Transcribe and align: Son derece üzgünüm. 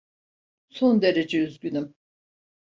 Son 0.69 1.01
derece 1.01 1.39
üzgünüm. 1.41 1.95